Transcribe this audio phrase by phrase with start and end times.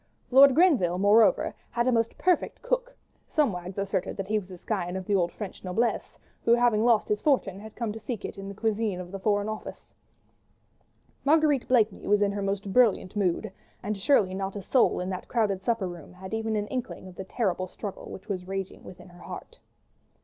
[0.31, 4.95] Lord Grenville, moreover, had a most perfect cook—some wags asserted that he was a scion
[4.95, 8.35] of the old French noblesse, who, having lost his fortune, had come to seek it
[8.35, 9.93] in the cuisine of the Foreign Office.
[11.23, 13.51] Marguerite Blakeney was in her most brilliant mood,
[13.83, 17.15] and surely not a soul in that crowded supper room had even an inkling of
[17.15, 19.59] the terrible struggle which was raging within her heart.